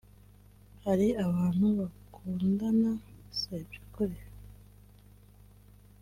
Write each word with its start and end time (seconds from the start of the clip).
Hari 0.85 1.07
Abantu 1.25 1.65
bakundana 1.77 2.91
se 3.39 3.55
byukuri 3.67 4.17